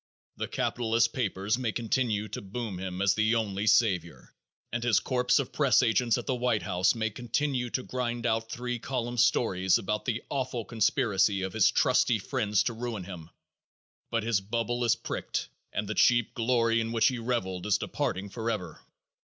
[0.37, 4.33] The capitalist papers may continue to boom him as the only savior
[4.73, 8.49] and his corps of press agents at the White House may continue to grind out
[8.51, 13.29] three column stories about the awful conspiracy of his "trusty" friends to ruin him,
[14.09, 18.27] but his bubble is pricked and the cheap glory in which he reveled is departing
[18.27, 18.81] forever.